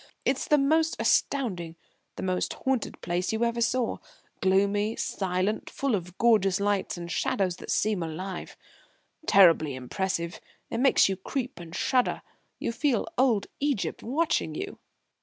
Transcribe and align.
It's 0.25 0.47
the 0.47 0.57
most 0.57 0.95
astounding, 0.99 1.75
the 2.15 2.23
most 2.23 2.53
haunted 2.55 2.99
place 3.01 3.31
you 3.31 3.45
ever 3.45 3.61
saw, 3.61 3.99
gloomy, 4.41 4.95
silent, 4.95 5.69
full 5.69 5.93
of 5.93 6.17
gorgeous 6.17 6.59
lights 6.59 6.97
and 6.97 7.11
shadows 7.11 7.57
that 7.57 7.69
seem 7.69 8.01
alive 8.01 8.57
terribly 9.27 9.75
impressive; 9.75 10.41
it 10.71 10.79
makes 10.79 11.07
you 11.07 11.15
creep 11.15 11.59
and 11.59 11.75
shudder. 11.75 12.23
You 12.57 12.71
feel 12.71 13.09
old 13.19 13.45
Egypt 13.59 14.01
watching 14.01 14.55
you." 14.55 14.79